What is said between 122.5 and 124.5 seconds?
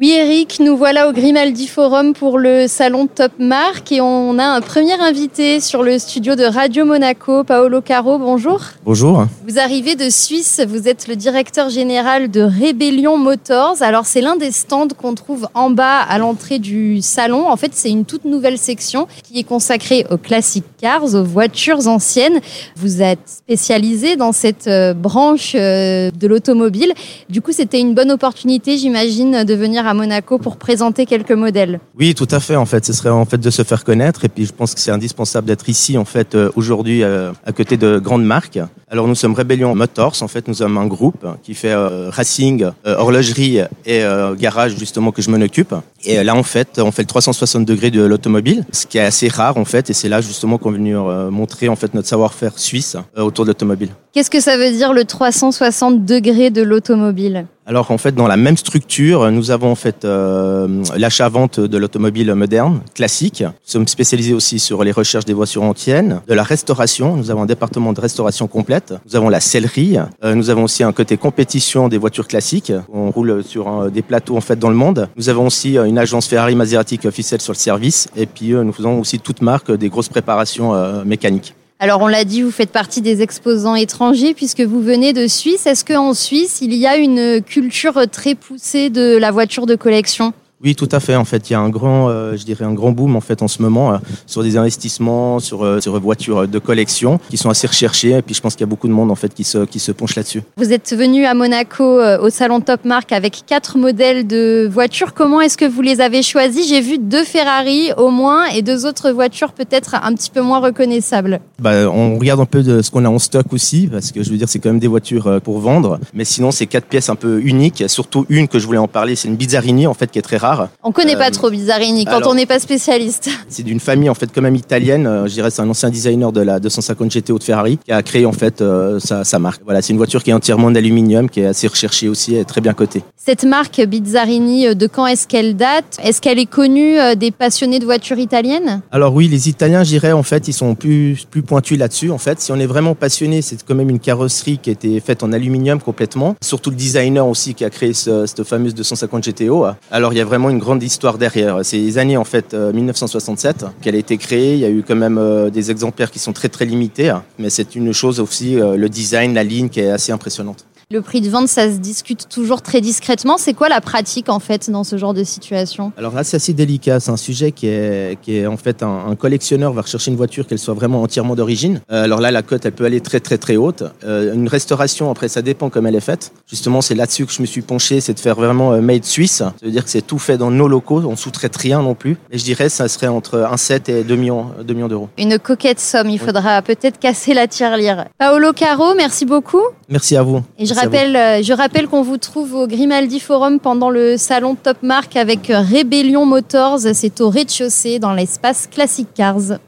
spécialiste. C'est d'une famille en fait quand